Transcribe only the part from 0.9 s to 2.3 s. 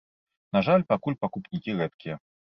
пакуль пакупнікі рэдкія.